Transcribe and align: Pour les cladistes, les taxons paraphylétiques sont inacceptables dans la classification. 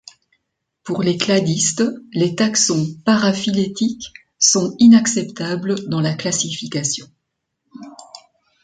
Pour 0.81 1.03
les 1.03 1.15
cladistes, 1.15 1.83
les 2.11 2.33
taxons 2.33 2.87
paraphylétiques 3.05 4.11
sont 4.39 4.75
inacceptables 4.79 5.75
dans 5.89 6.01
la 6.01 6.15
classification. 6.15 7.05